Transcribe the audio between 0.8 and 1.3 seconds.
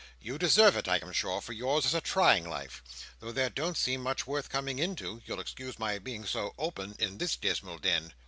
I am